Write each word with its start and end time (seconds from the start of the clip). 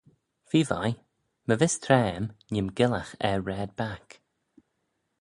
Feer 0.51 0.67
vie, 0.69 0.93
my 1.49 1.55
vees 1.61 1.75
traa 1.83 2.05
aym 2.11 2.25
nee'm 2.51 2.69
gyllagh 2.77 3.13
er 3.29 3.39
raad 3.47 3.71
back. 3.79 4.07